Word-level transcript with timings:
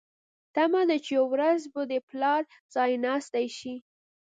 تمه 0.55 0.81
ده 0.89 0.95
چې 1.03 1.11
یوه 1.17 1.27
ورځ 1.33 1.61
به 1.73 1.81
د 1.91 1.93
پلار 2.09 2.41
ځایناستې 2.75 3.45
شي. 3.57 3.75